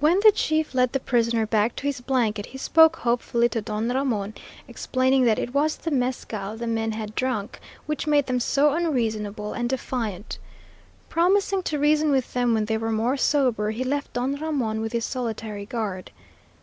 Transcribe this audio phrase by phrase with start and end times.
[0.00, 3.88] When the chief led the prisoner back to his blanket, he spoke hopefully to Don
[3.88, 4.34] Ramon,
[4.68, 9.54] explaining that it was the mescal the men had drunk which made them so unreasonable
[9.54, 10.38] and defiant.
[11.08, 14.92] Promising to reason with them when they were more sober, he left Don Ramon with
[14.92, 16.10] his solitary guard.